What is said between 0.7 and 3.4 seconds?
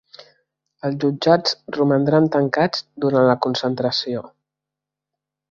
Els jutjats romandran tancats durant la